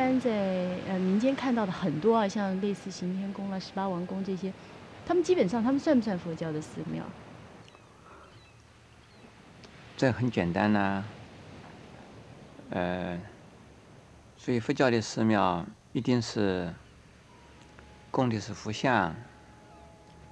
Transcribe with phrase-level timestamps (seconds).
[0.00, 4.50] 般在呃民间看到的很多啊，像类似行天宫啊、十八王宫这些，
[5.04, 7.04] 他们基本上他们算不算佛教的寺庙？
[9.98, 11.04] 这很简单呐，
[12.70, 13.20] 呃，
[14.38, 16.72] 所以佛教的寺庙一定是
[18.10, 19.14] 供的是佛像、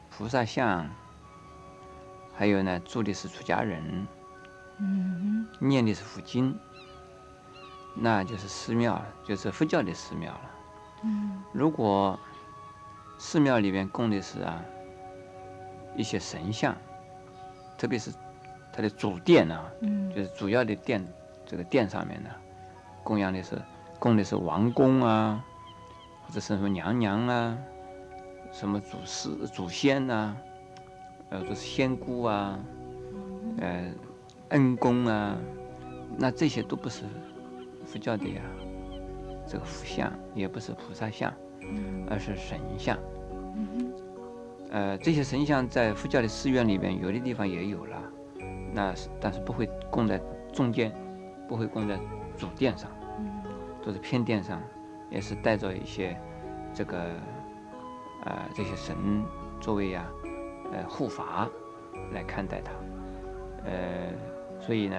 [0.08, 0.88] 菩萨像，
[2.34, 4.06] 还有呢住的是出家人，
[4.78, 6.58] 嗯念的是佛经，
[7.94, 10.40] 那就是寺庙了，就是佛教的寺庙了。
[11.04, 11.42] 嗯。
[11.52, 12.18] 如果
[13.18, 14.62] 寺庙里面供的是啊
[15.96, 16.76] 一些神像，
[17.76, 18.12] 特别是
[18.72, 20.08] 它的主殿啊，嗯。
[20.14, 21.04] 就是主要的殿，
[21.46, 22.30] 这个殿上面呢，
[23.02, 23.60] 供养的是
[23.98, 25.44] 供的是王公啊，
[26.26, 27.58] 或者是什么娘娘啊，
[28.52, 30.36] 什么祖师祖先呐、
[31.30, 32.58] 呃，就是仙姑啊，
[33.58, 33.90] 呃，
[34.50, 35.36] 恩公啊，
[36.16, 37.02] 那这些都不是
[37.90, 38.42] 佛教的呀，
[39.46, 41.32] 这个佛像也不是菩萨像，
[42.10, 42.98] 而是神像。
[43.56, 43.92] 嗯
[44.70, 47.96] 呃，这些神像在佛教的寺院里边，有的地方也有了，
[48.74, 50.20] 那是但是不会供在
[50.52, 50.92] 中间，
[51.48, 51.98] 不会供在
[52.36, 53.42] 主殿上，嗯
[53.82, 54.60] 都是偏殿上，
[55.10, 56.14] 也是带着一些
[56.74, 56.98] 这个
[58.26, 58.94] 呃这些神
[59.58, 60.06] 作为呀
[60.70, 61.48] 呃护法
[62.12, 62.72] 来看待它，
[63.64, 64.12] 呃，
[64.60, 64.96] 所以呢，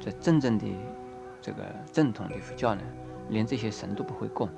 [0.00, 0.66] 这真正的
[1.46, 2.82] 这个正统的佛教呢，
[3.28, 4.48] 连这些神都不会供，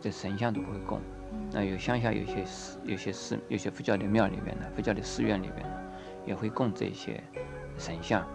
[0.00, 0.98] 这神像都不会供。
[1.50, 5.76] 那有乡下有些寺、有些寺、有些佛教的庙里边呢，佛教的寺院里边呢，
[6.24, 7.22] 也会供这些
[7.76, 8.26] 神像，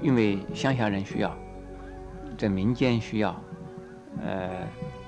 [0.00, 1.36] 因为乡下人需要，
[2.38, 3.34] 这民间需要，
[4.24, 4.48] 呃，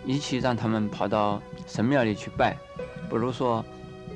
[0.05, 2.57] 与其让他们跑到神庙里去拜，
[3.09, 3.65] 不如说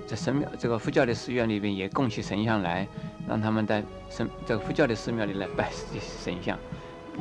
[0.04, 2.88] 在神庙这个佛教的寺院里边也供起神像来，
[3.28, 6.58] 让他们在神这个佛教的寺庙里来拜这些神像，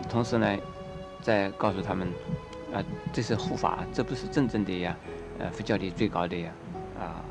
[0.09, 0.57] 同时呢，
[1.21, 2.07] 再告诉他们，
[2.73, 4.95] 啊、这是护法，这不是真正的呀，
[5.39, 6.51] 呃，佛教的最高的呀，
[6.99, 7.23] 啊、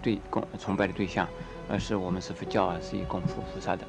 [0.00, 1.28] 对供崇拜的对象，
[1.68, 3.84] 而是我们是佛教啊，是以供佛菩萨的，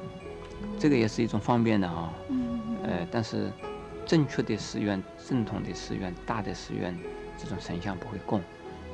[0.78, 3.50] 这个也是一种方便的啊、嗯呃，但是
[4.04, 6.96] 正确的寺院、正统的寺院、大的寺院，
[7.38, 8.40] 这种神像不会供。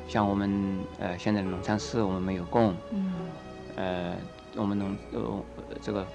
[0.07, 2.75] 像我们呃现在的龙山寺，我们没有供。
[2.91, 3.13] 嗯
[3.77, 4.15] 呃，
[4.57, 5.43] 我们龙呃
[5.81, 6.07] 这个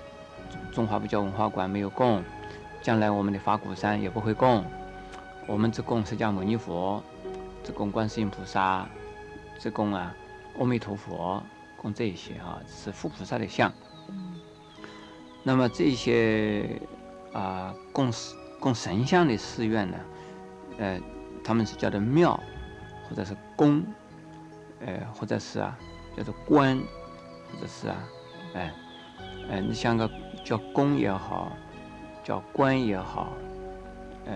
[0.72, 2.22] 中华佛教文化馆没有供。
[2.86, 4.64] 将来我们的法鼓山也不会供。
[5.48, 7.02] 我们只供释迦牟尼佛，
[7.64, 8.88] 只供观世音菩萨，
[9.58, 10.16] 只供啊
[10.60, 11.42] 阿弥陀佛，
[11.78, 13.74] 供这一些啊，是佛菩萨的像。
[15.42, 16.80] 那么这些
[17.34, 18.14] 啊、供
[18.60, 19.98] 供神像的寺院呢，
[20.78, 21.02] 呃，
[21.44, 22.40] 他们是叫做庙，
[23.10, 23.84] 或者是宫，
[24.86, 25.76] 呃，或者是啊
[26.16, 26.80] 叫做观，
[27.52, 27.96] 或者是啊，
[28.54, 28.72] 哎、
[29.50, 30.08] 呃，你像个
[30.44, 31.52] 叫宫也好，
[32.26, 33.34] 叫官也好，
[34.26, 34.36] 呃，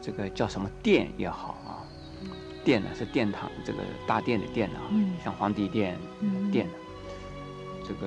[0.00, 1.82] 这个叫什么殿也好啊，
[2.64, 5.16] 殿呢是殿堂，这个大殿的殿啊，嗯。
[5.24, 6.48] 像皇帝殿、嗯。
[6.52, 6.68] 殿，
[7.84, 8.06] 这个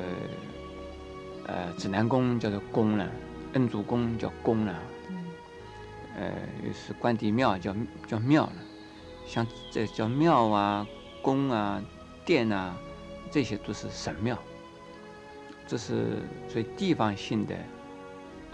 [1.48, 3.06] 呃指南宫叫做宫呢，
[3.52, 4.74] 恩主宫叫宫呢，
[6.16, 6.32] 呃
[6.66, 7.76] 又是关帝庙叫
[8.08, 8.54] 叫庙了，
[9.28, 10.88] 像这叫庙啊、
[11.22, 11.84] 宫啊、
[12.24, 12.78] 殿啊，
[13.30, 14.38] 这些都是神庙，
[15.68, 17.56] 这是所以地方性的，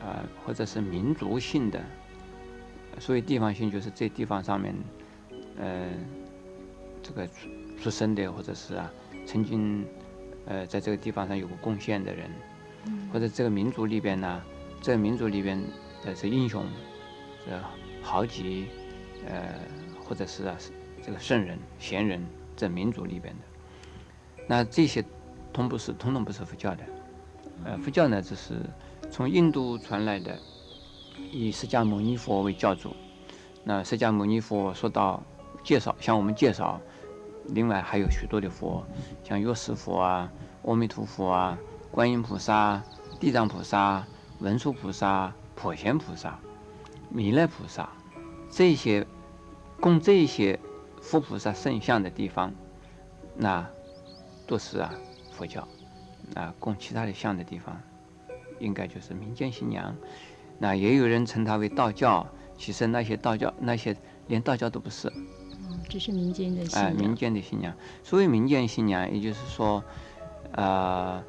[0.04, 1.82] 呃或者是民族性的，
[3.00, 4.76] 所以地方性就是这地方上面，
[5.60, 5.88] 呃
[7.04, 7.48] 这个出
[7.82, 8.92] 出生的或者是啊
[9.26, 9.86] 曾经
[10.46, 12.30] 呃在这个地方上有过贡献的人，
[13.12, 14.42] 或者这个民族里边呢，
[14.82, 15.62] 这个民族里边
[16.04, 16.66] 的是英雄，
[17.46, 17.60] 是
[18.02, 18.66] 豪杰，
[19.28, 19.60] 呃，
[20.04, 20.72] 或者是啊是
[21.04, 22.26] 这个圣人、贤人，
[22.56, 25.04] 这民族里边的，那这些
[25.52, 26.84] 通不是，通通不是佛教的，
[27.66, 28.62] 呃，佛教呢只是
[29.18, 30.38] 从印度传来的，
[31.32, 32.96] 以释迦牟尼佛为教主，
[33.64, 35.24] 那释迦牟尼佛说到
[35.64, 36.80] 介绍，向我们介绍，
[37.48, 38.86] 另外还有许多的佛，
[39.24, 41.58] 像药师佛啊、阿弥陀佛啊、
[41.90, 42.80] 观音菩萨、
[43.20, 44.06] 地藏菩萨、
[44.38, 46.38] 文殊菩萨、普贤菩萨、
[47.10, 47.90] 弥勒菩萨，
[48.52, 49.04] 这些
[49.82, 50.60] 供这些
[51.02, 52.54] 佛菩萨圣像的地方，
[53.36, 53.68] 那
[54.46, 54.94] 都是啊
[55.32, 55.68] 佛教。
[56.36, 57.82] 啊，供其他的像的地方，
[58.60, 59.96] 应该就是民间信仰。
[60.60, 62.26] 那也有人称它为道教，
[62.58, 63.96] 其实那些道教那些
[64.28, 66.96] 连道教都不是，嗯只是民间的信哎、仰。
[66.96, 67.74] 民间的信仰。
[68.04, 69.84] 所谓民间信仰，也就是说，
[70.54, 71.24] 呃，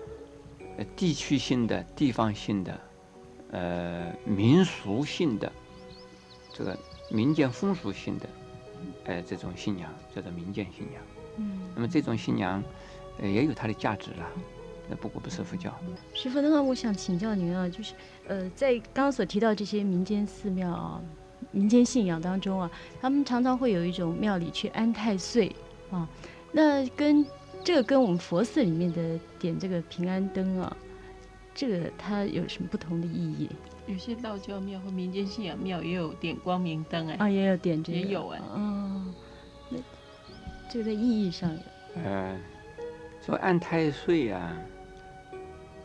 [0.78, 2.80] 呃地区性的、地方性的，
[3.50, 5.52] 呃，民俗性的，
[6.52, 6.76] 这个
[7.10, 8.28] 民间风俗性的，
[9.04, 11.02] 呃，这种信仰叫做民间信仰。
[11.36, 12.64] 嗯，那么这种信仰，
[13.20, 14.26] 呃，也有它的价值啦。
[14.88, 15.72] 那不过不是佛教。
[16.14, 17.94] 师傅，那么我想请教您啊，就是
[18.26, 21.00] 呃，在刚刚所提到这些民间寺庙啊，
[21.50, 22.70] 民间信仰当中啊，
[23.00, 25.54] 他们常常会有一种庙里去安太岁
[25.90, 26.08] 啊，
[26.52, 27.24] 那跟
[27.64, 30.76] 这个跟我们佛寺里面的点这个平安灯啊，
[31.54, 33.48] 这个它有什么不同的意义？
[33.86, 39.04] 有些道教庙或民间信仰庙也有点光明灯哎，啊，也有点这个，也有哎，哦，
[39.70, 39.78] 那
[40.70, 42.38] 这个在意义上有，呃，
[43.24, 44.54] 说安太岁啊，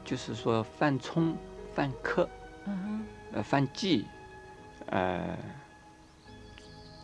[0.04, 1.36] 就是说犯冲、
[1.74, 2.30] 犯克，
[2.66, 4.06] 嗯呃，犯忌，
[4.88, 5.38] 呃，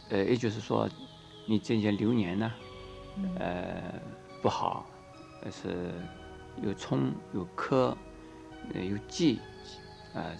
[0.09, 0.87] 呃，也就是说，
[1.45, 2.51] 你这些流年呢，
[3.39, 3.93] 呃，
[4.41, 4.85] 不好，
[5.43, 5.91] 呃是
[6.61, 7.97] 有冲有克，
[8.73, 9.39] 呃有忌，
[10.13, 10.35] 呃，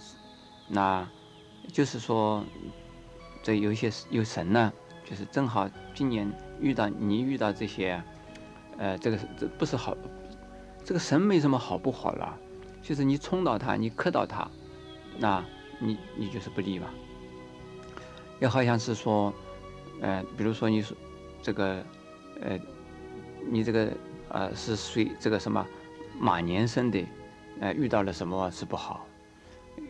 [0.68, 1.08] 那
[1.72, 2.44] 就是说，
[3.42, 4.72] 这有一些有神呢，
[5.04, 6.30] 就是正好今年
[6.60, 8.00] 遇到你遇到这些，
[8.78, 9.96] 呃，这个这不是好，
[10.84, 12.38] 这个神没什么好不好了，
[12.82, 14.48] 就是你冲到他，你克到他，
[15.18, 15.44] 那
[15.78, 16.88] 你你就是不利嘛。
[18.40, 19.32] 也好像是说，
[20.00, 20.96] 呃，比如说你说
[21.42, 21.84] 这个，
[22.40, 22.58] 呃，
[23.50, 23.92] 你这个
[24.30, 25.66] 呃是属这个什么
[26.18, 27.04] 马年生的，
[27.60, 29.06] 呃，遇到了什么是不好，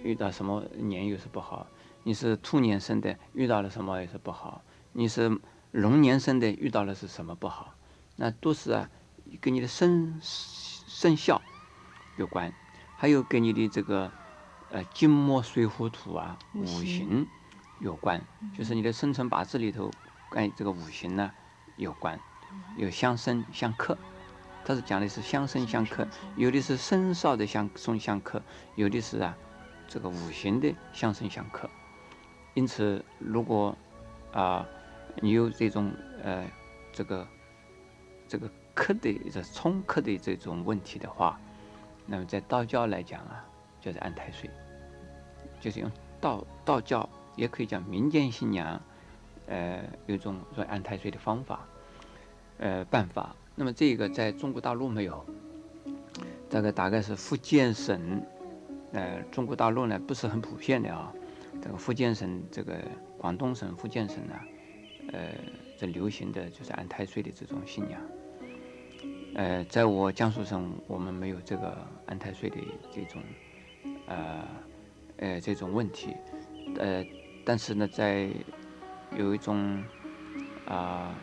[0.02, 1.66] 遇到什么年又是不好。
[2.02, 4.62] 你是兔年生的，遇到了什么也是不好。
[4.92, 5.30] 你是
[5.70, 7.74] 龙年生的，遇到了是什么不好？
[8.16, 8.90] 那都是啊，
[9.40, 11.40] 跟你的生生肖
[12.16, 12.52] 有关，
[13.00, 14.12] 还有跟你的这个
[14.68, 17.26] 呃金木水火土啊五行
[17.78, 18.22] 有关，
[18.54, 19.90] 就是你的生辰八字里头
[20.28, 21.32] 跟这个五行呢
[21.76, 22.20] 有关，
[22.76, 23.96] 有相生相克。
[24.66, 26.06] 它是讲的是相生相克，
[26.36, 28.42] 有的是生肖的相生相克，
[28.74, 29.34] 有的是啊
[29.88, 31.70] 这个五行的相生相克。
[32.52, 33.74] 因此，如果
[34.32, 34.66] 啊、
[35.22, 35.90] 你有这种
[36.22, 36.46] 呃
[36.92, 37.26] 这个
[38.28, 41.40] 这个克的这冲克的这种问题的话，
[42.10, 43.46] 那么在道教来讲啊，
[43.80, 44.50] 就是安太岁，
[45.60, 45.88] 就是用
[46.20, 48.82] 道道教也可以讲民间信仰，
[49.46, 51.60] 呃，有一种说安太岁的方法，
[52.58, 53.36] 呃办法。
[53.54, 55.24] 那么这个在中国大陆没有，
[56.48, 58.20] 这个大概是福建省，
[58.92, 61.12] 呃，中国大陆呢不是很普遍的啊。
[61.62, 62.76] 这个福建省、这个
[63.18, 64.34] 广东省、福建省呢，
[65.12, 65.28] 呃，
[65.78, 68.00] 这流行的就是安太岁的这种信仰。
[69.40, 72.58] 呃，在我江苏省，我们没有这个安太岁的
[72.92, 73.22] 这种，
[74.06, 74.44] 呃，
[75.16, 76.14] 呃这种问题，
[76.76, 77.02] 呃，
[77.42, 78.28] 但是呢，在
[79.16, 79.82] 有一种
[80.66, 81.14] 啊，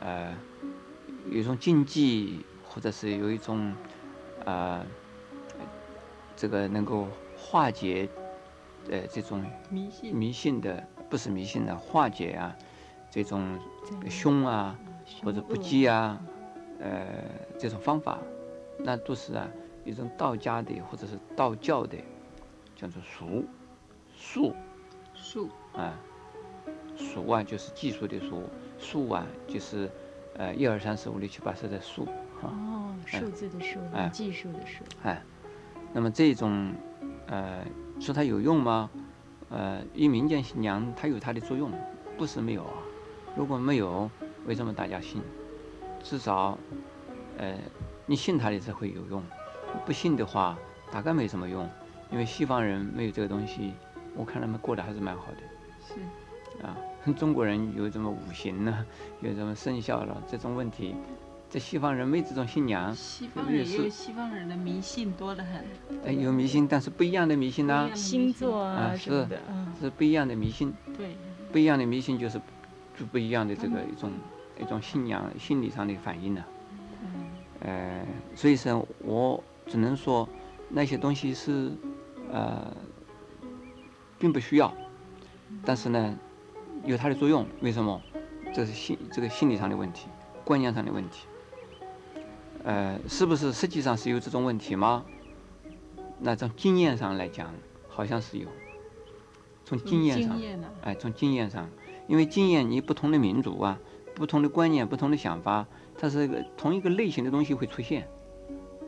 [0.00, 0.36] 呃，
[1.30, 3.74] 有一种禁忌，或者是有一种
[4.44, 4.84] 啊，
[6.36, 8.06] 这个能够化解
[8.90, 12.54] 呃这种迷信迷信的，不是迷信的，化解啊
[13.10, 13.58] 这种
[14.10, 14.78] 凶啊
[15.24, 16.20] 或者不吉啊，啊，
[16.80, 17.06] 呃
[17.58, 18.18] 这种方法，
[18.78, 19.48] 那都是啊
[19.84, 21.96] 一种道家的或者是道教的，
[22.76, 23.44] 叫做术
[24.16, 24.54] 术
[25.14, 25.98] 术啊，
[26.96, 28.42] 术啊就是技术的术，
[28.78, 29.90] 术啊就是
[30.36, 32.06] 呃一二三四五六七八十的术
[32.42, 32.44] 啊。
[32.44, 35.22] 哦，数字的数，哎技术的数，哎，
[35.92, 36.72] 那么这种，
[37.26, 37.64] 呃，
[37.98, 38.90] 说它有用吗？
[39.50, 41.72] 呃，一民间信仰它有它的作用，
[42.18, 42.82] 不是没有啊。
[43.34, 44.10] 如果没有，
[44.46, 45.22] 为什么大家信？
[46.08, 46.58] 至少，
[47.36, 47.54] 呃，
[48.06, 49.22] 你信他的才会有用，
[49.84, 50.58] 不信的话，
[50.90, 51.68] 大概没什么用。
[52.10, 53.74] 因为西方人没有这个东西，
[54.16, 55.36] 我看他们过得还是蛮好的。
[55.86, 56.64] 是。
[56.64, 56.74] 啊，
[57.12, 58.86] 中国人有什么五行呢？
[59.20, 60.94] 有什么生肖了这种问题，
[61.50, 65.62] 这西方人没这种信仰，西方人也有西方人的迷信多得很，
[66.06, 71.14] 哎，有迷信，但是不一样的迷信呐、不一样的星座啊啊是的，嗯，是不一样的迷信，对，
[71.52, 72.40] 不一样的迷信就是
[72.98, 74.10] 就不一样的这个一种
[74.60, 76.44] 一种信仰心理上的反应呢、
[77.02, 77.08] 嗯
[77.60, 80.28] 呃，所以说我只能说
[80.68, 81.72] 那些东西是
[82.32, 82.74] 呃
[84.18, 84.72] 并不需要，
[85.64, 86.18] 但是呢
[86.84, 87.46] 有它的作用。
[87.60, 88.00] 为什么？
[88.54, 90.08] 这是心这个心理上的问题，
[90.42, 91.26] 观念上的问题。
[92.64, 95.04] 呃，是不是实际上是有这种问题吗？
[96.18, 97.52] 那从经验上来讲，
[97.88, 98.48] 好像是有。
[99.64, 100.40] 从经验上，
[100.82, 101.68] 哎，从经验上，
[102.06, 103.78] 因为经验，你不同的民族啊，
[104.18, 108.06] 不同的观念，不同的想法，它是一个同一个类型的东西会出现，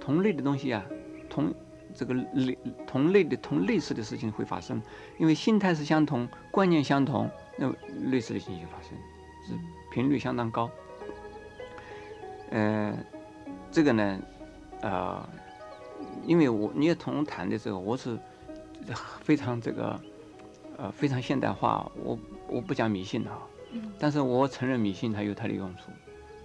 [0.00, 0.84] 同类的东西啊，
[1.28, 1.54] 同
[1.94, 4.82] 这个类同类的同类似的事情会发生，
[5.18, 7.72] 因为心态是相同，观念相同，那
[8.10, 8.90] 类似的事情就发生，
[9.46, 9.54] 是
[9.92, 10.68] 频率相当高。
[12.50, 12.98] 呃，
[13.70, 14.20] 这个呢，
[14.82, 15.28] 呃，
[16.26, 18.18] 因为我你也同谈的时候，我是
[19.20, 20.00] 非常这个
[20.76, 22.18] 呃非常现代化，我
[22.48, 23.38] 我不讲迷信的啊，
[23.72, 25.90] 嗯但是我承认迷信它有它的用处，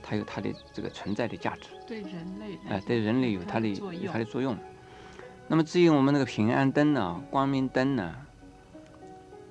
[0.02, 4.58] 它有它的这个存在的价值，对人类哎、来对人类有它它的有它的作用。
[5.48, 8.16] 那么至于我们那个平安灯呢，光明灯呢，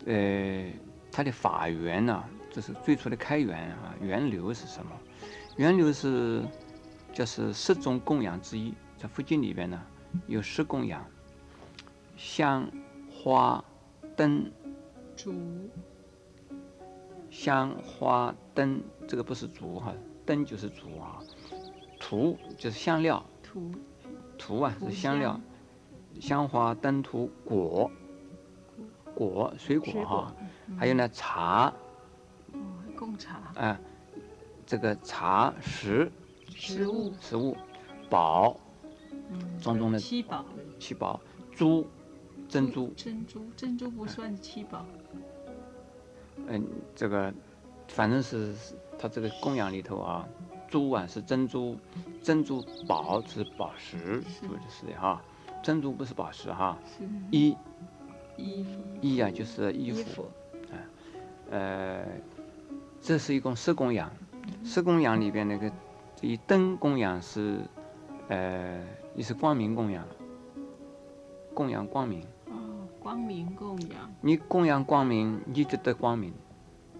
[0.06, 0.70] 呃，
[1.12, 4.90] 它的法源呢，就是最初的开源啊，源流是什么？
[5.56, 6.42] 源流是
[7.12, 9.80] 就是十种供养之一，在佛经里边呢
[10.26, 11.04] 有十供养：
[12.16, 12.68] 香、
[13.08, 13.64] 花、
[14.16, 14.50] 灯、
[15.14, 15.32] 烛、
[17.34, 19.92] 香、花、灯，这个不是烛哈，
[20.24, 21.18] 灯就是烛啊，
[21.98, 23.72] 涂就是香料，土、
[24.38, 25.40] 涂啊是香料，
[26.20, 27.90] 香花灯涂果，
[29.16, 30.34] 果水果哈，
[30.78, 31.74] 还有呢茶。
[32.52, 32.60] 哦，
[32.96, 33.80] 供茶、啊、
[34.64, 36.10] 这个茶食。
[36.48, 37.56] 食物、食物，
[38.08, 38.56] 宝。
[39.10, 40.44] 嗯，种种的七宝、
[40.78, 41.84] 七宝，珠
[42.48, 44.86] 珍珠，珍珠、珍珠不算七宝，
[46.46, 47.32] 嗯，这个
[47.88, 50.28] 反正是是它这个供养里头啊，
[50.68, 51.76] 珠啊是珍珠，
[52.22, 55.22] 珍珠宝是宝石，是不是的哈，
[55.62, 57.04] 珍珠不是宝石哈，是。
[57.30, 57.56] 衣。
[58.36, 58.70] 衣服、
[59.00, 60.26] 衣啊就是衣服，衣服。
[61.50, 62.04] 呃，
[63.00, 64.10] 这是一种十供养，
[64.64, 65.70] 十供养里边那个
[66.20, 67.60] 以灯供养是，
[68.26, 68.84] 呃，
[69.14, 70.04] 也是光明供养，
[71.54, 72.26] 供养光明。
[73.04, 76.32] 哦，光明供养，你供养光明，你就得光明；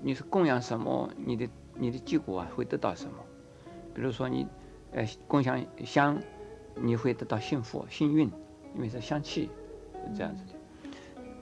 [0.03, 3.13] 你是供养什么，你的你的结果啊会得到什么？
[3.95, 4.47] 比如说你，
[4.93, 6.21] 呃，供养香，
[6.75, 8.31] 你会得到幸福、幸运，
[8.75, 9.49] 因为是香气，
[9.95, 10.53] 是这样子的。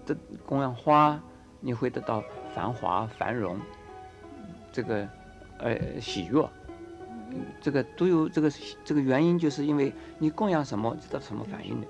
[0.06, 0.16] 这
[0.46, 1.20] 供养花，
[1.60, 2.22] 你会得到
[2.54, 3.58] 繁华、繁荣，
[4.70, 5.08] 这个
[5.58, 6.48] 呃喜悦。
[7.62, 8.52] 这个都有这个
[8.84, 11.86] 这个原因，就是因为你供养什么，得到什么反应的。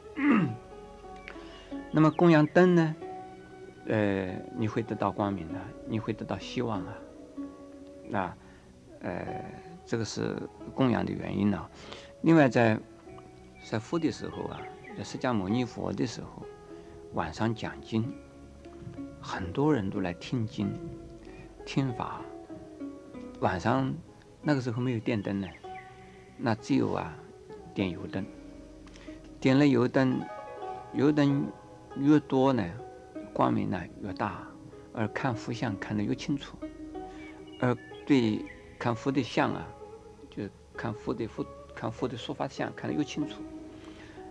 [1.92, 2.96] 那么供养灯呢？
[3.86, 6.94] 呃，你会得到光明的，你会得到希望啊。
[8.08, 8.36] 那，
[9.00, 9.44] 呃，
[9.84, 10.36] 这个是
[10.74, 11.68] 供养的原因呢、
[12.22, 12.78] 另外在，
[13.68, 14.60] 在佛的时候啊，
[14.96, 16.42] 在释迦牟尼佛的时候，
[17.12, 18.10] 晚上讲经，
[19.20, 20.72] 很多人都来听经、
[21.66, 22.22] 听法。
[23.40, 23.92] 晚上
[24.40, 25.48] 那个时候没有电灯呢，
[26.38, 27.14] 那只有啊
[27.74, 28.24] 点油灯。
[29.40, 30.20] 点了油灯，
[30.92, 31.44] 油灯
[31.96, 32.64] 越多呢，
[33.32, 34.46] 光明呢越大，
[34.92, 36.56] 而看佛像看得越清楚，
[37.60, 38.44] 而对
[38.78, 39.66] 看佛的像啊，
[40.30, 40.44] 就
[40.76, 43.42] 看佛的佛看佛的说法像看得越清楚。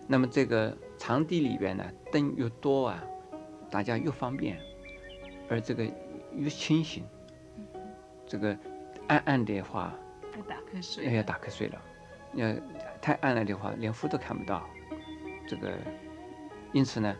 [0.07, 3.03] 那么这个场地里边呢，灯越多啊，
[3.69, 4.59] 大家越方便，
[5.47, 5.83] 而这个
[6.35, 7.03] 越清醒。
[8.27, 8.57] 这个
[9.07, 9.93] 暗暗的话，
[10.35, 11.81] 要打瞌睡，哎呀，打瞌睡了。
[12.33, 12.47] 要
[13.01, 14.65] 太暗了的话，连佛都看不到。
[15.47, 15.77] 这个，
[16.71, 17.15] 因此呢，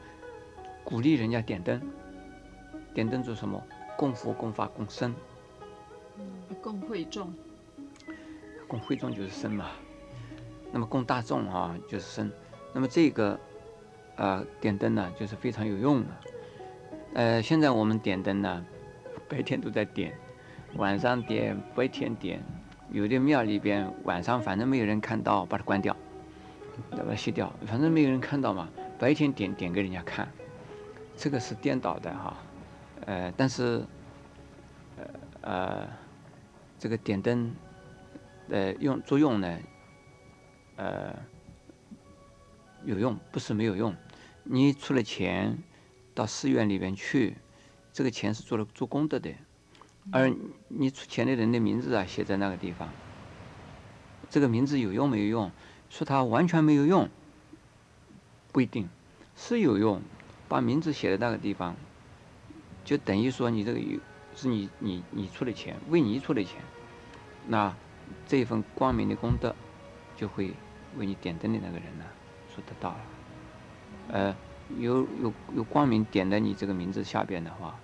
[0.83, 1.81] 鼓励人家点灯。
[2.93, 3.61] 点灯做什么？
[3.97, 5.13] 供佛、供法、供僧。
[6.61, 7.33] 供会众，
[8.67, 9.67] 供会众就是僧嘛。
[10.71, 12.31] 那么供大众啊，就是僧。
[12.73, 13.39] 那么这个，
[14.15, 16.07] 呃，点灯呢，就是非常有用的。
[17.13, 18.65] 呃，现在我们点灯呢，
[19.29, 20.13] 白天都在点，
[20.75, 22.41] 晚上点，白天点。
[22.91, 25.95] 有的庙里边晚上反正没有人看到，把它关掉，
[26.91, 28.67] 把它熄掉，反正没有人看到嘛。
[28.99, 30.29] 白天点点给人家看，
[31.21, 32.35] 这个是颠倒的哈。
[33.05, 33.85] 呃，但是，
[34.97, 35.05] 呃
[35.41, 35.87] 呃，
[36.79, 37.53] 这个点灯，
[38.49, 39.59] 呃，用作用呢，
[40.77, 41.15] 呃，
[42.85, 43.95] 有用，不是没有用。
[44.43, 45.55] 你出了钱
[46.15, 47.37] 到寺院里面去，
[47.93, 49.31] 这个钱是做了做功德的，
[50.11, 50.33] 而
[50.69, 52.89] 你出钱的人的名字啊写在那个地方，
[54.27, 55.51] 这个名字有用没有用？
[55.87, 57.07] 说它完全没有用，
[58.51, 58.89] 不一定，
[59.35, 60.01] 是有用。
[60.51, 61.73] 把名字写在那个地方，
[62.83, 63.97] 就等于说你这个有
[64.35, 66.61] 是你你你出的钱，为你出的钱，
[67.47, 67.73] 那
[68.27, 69.55] 这一份光明的功德，
[70.17, 70.51] 就会
[70.97, 72.03] 为你点灯的那个人呢
[72.53, 72.99] 所得到了。
[74.09, 74.35] 呃，
[74.77, 77.79] 有有有光明点在你这个名字下边的话，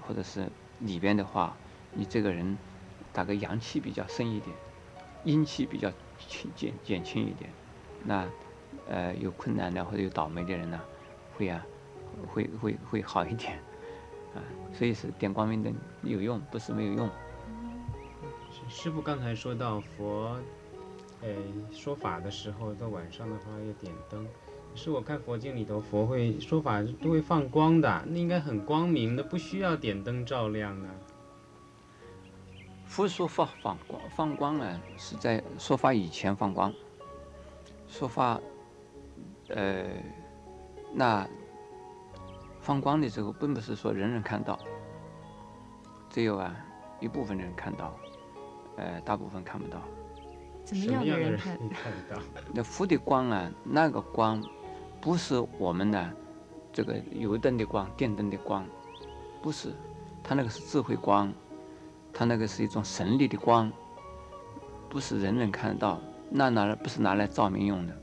[0.00, 1.56] 或者是里边的话，
[1.94, 2.56] 你这个人
[3.12, 4.56] 大概阳气比较深一点，
[5.24, 5.90] 阴气比较
[6.28, 7.50] 轻减减轻一点，
[8.04, 8.24] 那
[8.88, 10.80] 呃有困难的或者有倒霉的人呢，
[11.36, 11.66] 会啊
[12.26, 13.58] 会会会好一点
[14.34, 14.42] 啊，
[14.72, 17.10] 所以是点光明灯有用，不是没有用。
[18.68, 20.36] 师傅刚才说到佛，
[21.20, 21.28] 呃，
[21.72, 24.26] 说法的时候，到晚上的话要点灯。
[24.76, 30.88] 是我看佛经里头，佛会说法都会放光的，那应该很光明的，不需要点灯照亮的。
[32.86, 36.72] 佛说放放光放光呢，是在说法以前放光。
[37.86, 38.40] 说法，
[39.48, 39.84] 呃，
[40.92, 41.28] 那
[42.64, 44.58] 放光的时候，并不是说人人看到，
[46.08, 46.56] 只有啊
[46.98, 47.94] 一部分人看到，
[48.78, 49.82] 呃，大部分看不到。
[50.64, 52.22] 怎么样的什么样的人人看 看得到？
[52.54, 54.42] 那佛的光啊，那个光
[54.98, 56.10] 不是我们的
[56.72, 58.64] 这个油灯的光、电灯的光，
[59.42, 59.74] 不是，
[60.22, 61.30] 它那个是智慧光，
[62.14, 63.70] 它那个是一种神力的光，
[64.88, 67.94] 不是人人看得到，那拿来不是拿来照明用的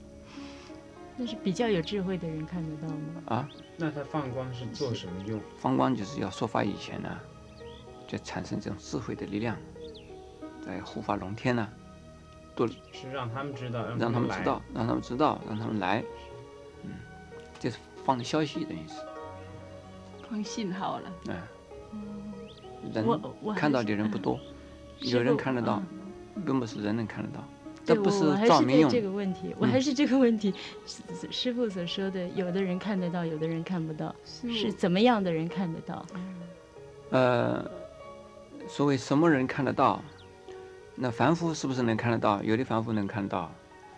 [1.22, 3.22] 那是比较有智慧的人看得到吗？
[3.28, 3.48] 啊。
[3.78, 5.40] 那它放光是做什么用？
[5.56, 7.16] 放光就是要说法以前呢，
[8.08, 9.56] 就产生这种智慧的力量，
[10.66, 11.70] 在护法龙天呢，
[12.92, 16.04] 是让他们知道，让他们知道，让他们知道，让他们来，
[16.84, 16.90] 嗯，
[17.60, 18.96] 就是放消息等于是，
[20.28, 21.12] 放信号了。
[21.92, 22.34] 嗯，
[22.92, 23.06] 人
[23.56, 24.40] 看到的人不多，
[25.02, 25.84] 有人看得到
[26.34, 28.20] 嗯，并不是人人看得到，对，这不是
[28.90, 30.54] 这个问题，我嗯还是这个问题，
[30.86, 36.06] 师师傅所说的，有的人看得到，有的人看不到，是是怎么样的人看得到？
[37.10, 37.70] 呃，
[38.68, 40.02] 所谓什么人看得到？
[40.96, 42.44] 那凡夫是不是能看得到？
[42.44, 43.52] 有的凡夫能看到。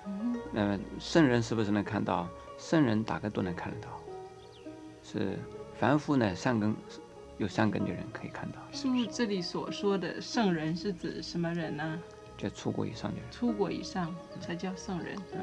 [0.05, 2.27] 嗯那么圣人是不是能看到？
[2.57, 3.99] 圣人大概都能看得到。
[5.03, 5.37] 是
[5.77, 6.75] 凡夫呢，善根
[7.37, 11.99] 有善根的人可以看到，师傅这里所说的圣人是指什么人呢？
[12.49, 13.31] 就出国以上的人。
[13.31, 15.39] 出国以上才叫圣人嗯。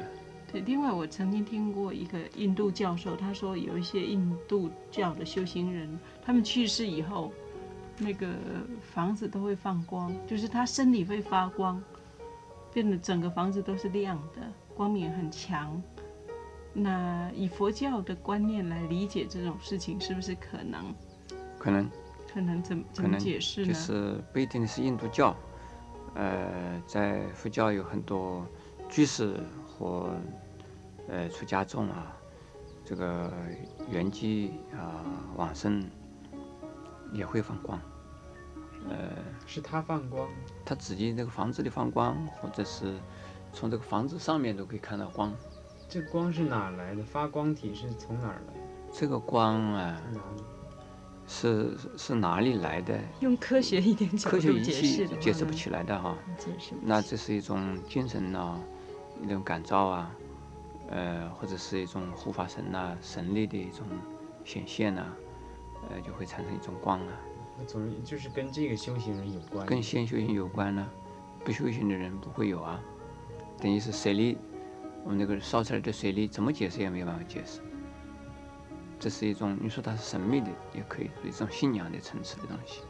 [0.51, 7.31] 对，另外我曾经听过一个印度教授，他说有一些印度教的修行人，他们去世以后，
[7.97, 8.27] 那个
[8.81, 11.81] 房子都会放光，就是他身体会发光，
[12.73, 14.41] 变得整个房子都是亮的，
[14.75, 15.81] 光明很强。
[16.73, 20.93] 那以佛教的观念来理解这种事情，是不是可能？
[21.57, 21.89] 可能
[22.33, 23.67] 可能怎么怎么解释呢？
[23.67, 25.33] 就是不一定是印度教，
[26.15, 28.45] 呃，在佛教有很多
[28.89, 30.09] 居士或
[31.07, 32.15] 呃出家众啊，
[32.83, 33.31] 这个
[33.89, 35.89] 圆寂啊往生
[37.13, 37.79] 也会放光，
[38.89, 39.09] 呃，
[39.45, 40.27] 是他放光，
[40.65, 42.93] 他自己那个房子里放光，或者是
[43.53, 45.33] 从这个房子上面都可以看到光。
[45.87, 47.03] 这光是哪来的？
[47.03, 48.53] 发光体是从哪儿来？
[48.91, 50.43] 这个光啊，哪里？
[51.31, 52.99] 是是哪里来的？
[53.21, 56.17] 用科学一点角度科学仪器解释不起来的哈。
[56.37, 58.59] 解释不那这是一种精神呐、
[59.23, 60.11] 一种感召啊，
[60.89, 63.87] 呃，或者是一种护法神呐、神力的一种
[64.43, 65.05] 显现呐、
[65.89, 67.13] 呃，就会产生一种光啊，
[67.57, 69.65] 那总之就是跟这个修行人有关。
[69.65, 70.85] 跟先修行有关呢、
[71.45, 72.77] 不修行的人不会有啊，
[73.57, 74.37] 等于是水力，
[75.05, 77.61] 我们那个烧出来的水力怎么解释也没有办法解释。
[79.01, 82.81] 这是一种，你说它是神秘的，也可以是一种信仰的层次的东西。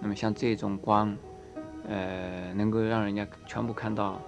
[0.00, 1.16] 那么像这种光，
[1.86, 4.20] 呃，能够让人家全部看到，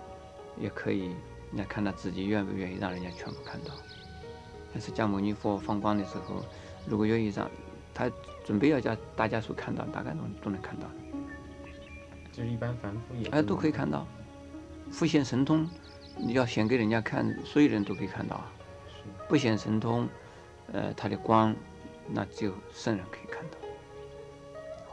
[0.56, 1.06] 也可以，
[1.50, 3.72] 人家看他自己愿不愿意让人家全部看到。
[4.72, 6.44] 但是释迦牟尼佛放光的时候，
[6.86, 7.50] 如果愿意让
[7.92, 8.08] 他
[8.44, 10.86] 准备要叫大家所看到，大概都都能看到，
[12.30, 14.06] 就是一般凡夫也哎，都可以看到。
[14.92, 15.68] 复现神通，
[16.16, 18.52] 你要显给人家看，所有人都可以看到啊。
[19.04, 20.08] 是不显神通，
[20.72, 21.54] 呃，它的光，
[22.08, 23.58] 那只有圣人可以看到，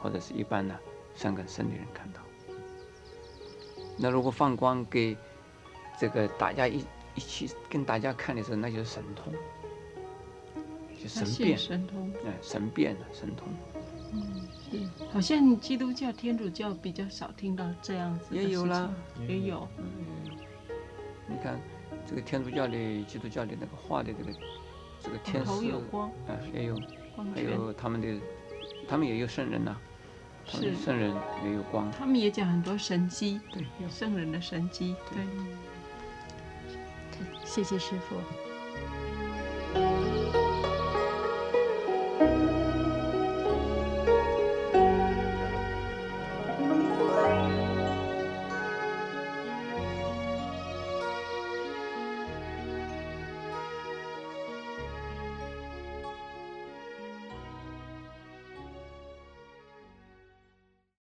[0.02, 0.78] 或者是一般的
[1.16, 2.22] 善根深的人看到。
[3.98, 5.18] 那如果放光给
[6.00, 9.34] 这个大家一一起跟大家看的时候，那就是神通，
[11.02, 12.12] 就神变，神通。
[12.26, 13.48] 哎、神变了神通，
[14.72, 18.90] 是，好像基督教、天主教比较少听到这样子的也有啦，
[19.28, 19.68] 也有。
[19.78, 19.86] 嗯，
[21.28, 21.60] 你看
[22.10, 24.32] 这个天主教的、基督教的那个画的这个
[25.00, 26.76] 这个天头使，有光，哎、也有。
[27.36, 27.42] 还。
[27.42, 28.20] 有他们的，
[28.88, 29.76] 他们也有圣人呐、
[30.50, 35.20] 他们是圣人也有光，他们也讲很多神迹，对，有圣人的神迹，对。
[37.44, 38.16] 谢谢师傅。